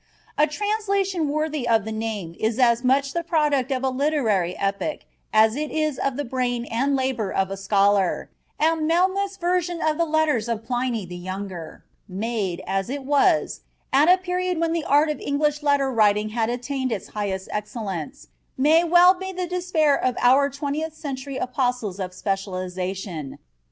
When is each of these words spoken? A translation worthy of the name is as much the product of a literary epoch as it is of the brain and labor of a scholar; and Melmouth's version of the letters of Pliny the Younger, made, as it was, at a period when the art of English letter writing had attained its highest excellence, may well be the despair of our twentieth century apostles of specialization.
A 0.35 0.47
translation 0.47 1.29
worthy 1.29 1.67
of 1.67 1.85
the 1.85 1.91
name 1.91 2.35
is 2.39 2.57
as 2.57 2.83
much 2.83 3.13
the 3.13 3.21
product 3.23 3.71
of 3.71 3.83
a 3.83 3.89
literary 3.91 4.57
epoch 4.57 5.01
as 5.31 5.55
it 5.55 5.69
is 5.69 5.99
of 5.99 6.17
the 6.17 6.25
brain 6.25 6.65
and 6.65 6.95
labor 6.95 7.31
of 7.31 7.51
a 7.51 7.55
scholar; 7.55 8.31
and 8.59 8.87
Melmouth's 8.87 9.37
version 9.37 9.79
of 9.79 9.99
the 9.99 10.05
letters 10.05 10.49
of 10.49 10.65
Pliny 10.65 11.05
the 11.05 11.15
Younger, 11.15 11.85
made, 12.07 12.63
as 12.65 12.89
it 12.89 13.03
was, 13.03 13.61
at 13.93 14.09
a 14.09 14.17
period 14.17 14.59
when 14.59 14.73
the 14.73 14.85
art 14.85 15.11
of 15.11 15.19
English 15.21 15.61
letter 15.61 15.91
writing 15.91 16.29
had 16.29 16.49
attained 16.49 16.91
its 16.91 17.09
highest 17.09 17.47
excellence, 17.51 18.29
may 18.57 18.83
well 18.83 19.13
be 19.13 19.31
the 19.31 19.45
despair 19.45 19.95
of 19.95 20.17
our 20.19 20.49
twentieth 20.49 20.95
century 20.95 21.37
apostles 21.37 21.99
of 21.99 22.11
specialization. 22.11 23.37